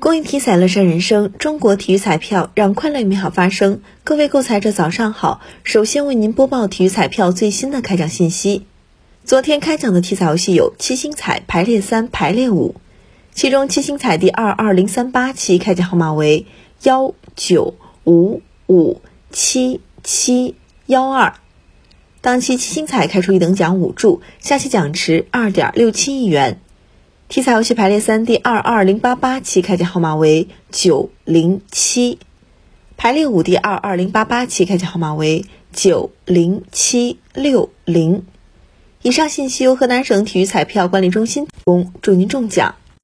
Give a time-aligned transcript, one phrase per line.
[0.00, 3.80] 公益体彩乐善人生，中国体育彩票让快乐美好发生。
[4.04, 5.40] 各位购彩者，早上好！
[5.64, 8.64] 首先为您播报体育彩票最新的开奖信息。
[9.24, 12.76] 昨天开奖的体彩游戏有七星彩排列三、排列五，
[13.34, 16.46] 其中七星彩第二二零三八期开奖号码为
[16.84, 17.74] 幺九
[18.04, 19.00] 五五
[19.32, 20.54] 七七
[20.86, 21.34] 幺二，
[22.20, 26.60] 当期七星彩开出一等奖五注，下期奖池二点六七亿元。
[27.28, 32.18] 体彩游戏排列三第二二零八八期开奖号码为九零七，
[32.96, 38.24] 排列五第二二零八八期开奖号码为九零七六零。
[39.02, 42.74] 以上信息由河南省体育彩票管理中心提供，祝您中奖。